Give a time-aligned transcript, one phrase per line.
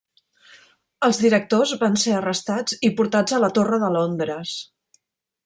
[1.07, 4.57] Els directors van ser arrestats i portats a la Torre de Londres.